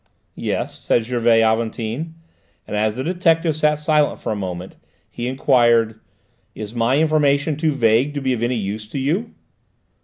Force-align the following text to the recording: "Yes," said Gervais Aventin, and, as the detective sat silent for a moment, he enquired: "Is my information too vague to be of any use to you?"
"Yes," 0.33 0.79
said 0.79 1.03
Gervais 1.03 1.43
Aventin, 1.43 2.15
and, 2.65 2.75
as 2.75 2.95
the 2.95 3.03
detective 3.03 3.55
sat 3.55 3.77
silent 3.77 4.19
for 4.19 4.31
a 4.31 4.35
moment, 4.35 4.75
he 5.11 5.27
enquired: 5.27 5.99
"Is 6.55 6.73
my 6.73 6.97
information 6.97 7.55
too 7.55 7.73
vague 7.73 8.15
to 8.15 8.19
be 8.21 8.33
of 8.33 8.41
any 8.41 8.57
use 8.57 8.87
to 8.87 8.97
you?" 8.97 9.35